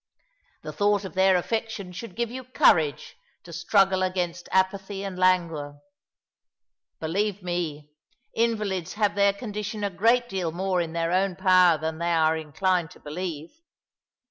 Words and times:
The 0.63 0.71
thought 0.73 1.05
of 1.05 1.13
their 1.13 1.35
affection 1.35 1.91
should 1.91 2.15
give 2.15 2.31
you 2.31 2.43
courage 2.43 3.17
to 3.43 3.53
struggle 3.53 4.01
against 4.01 4.49
apathy 4.51 5.03
and 5.03 5.15
languor. 5.15 5.77
Believe 6.99 7.43
me, 7.43 7.91
invalids 8.33 8.93
have 8.93 9.13
their 9.13 9.31
condition 9.31 9.83
a 9.83 9.91
great 9.91 10.27
deal 10.27 10.51
more 10.51 10.81
in 10.81 10.93
their 10.93 11.11
own 11.11 11.35
power 11.35 11.77
than 11.77 11.99
they 11.99 12.13
are 12.13 12.35
inclined 12.35 12.89
to 12.89 12.99
believe. 12.99 13.51